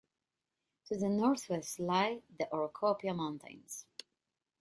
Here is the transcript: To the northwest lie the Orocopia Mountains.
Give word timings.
To 0.85 0.97
the 0.97 1.09
northwest 1.09 1.79
lie 1.79 2.23
the 2.39 2.45
Orocopia 2.51 3.15
Mountains. 3.15 3.85